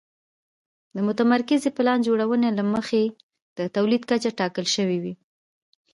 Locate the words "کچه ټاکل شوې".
4.09-4.97